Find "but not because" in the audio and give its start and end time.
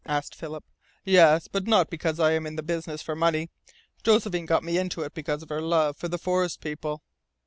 1.47-2.19